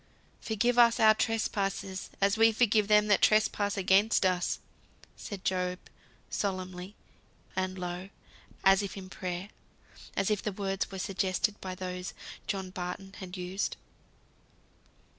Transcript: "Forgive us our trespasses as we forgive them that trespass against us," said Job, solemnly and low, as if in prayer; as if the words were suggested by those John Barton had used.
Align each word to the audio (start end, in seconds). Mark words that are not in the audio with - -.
"Forgive 0.39 0.79
us 0.79 0.99
our 0.99 1.13
trespasses 1.13 2.09
as 2.19 2.35
we 2.35 2.51
forgive 2.51 2.87
them 2.87 3.05
that 3.05 3.21
trespass 3.21 3.77
against 3.77 4.25
us," 4.25 4.57
said 5.15 5.45
Job, 5.45 5.77
solemnly 6.27 6.95
and 7.55 7.77
low, 7.77 8.09
as 8.63 8.81
if 8.81 8.97
in 8.97 9.11
prayer; 9.11 9.49
as 10.17 10.31
if 10.31 10.41
the 10.41 10.53
words 10.53 10.89
were 10.89 10.97
suggested 10.97 11.61
by 11.61 11.75
those 11.75 12.15
John 12.47 12.71
Barton 12.71 13.13
had 13.19 13.37
used. 13.37 13.77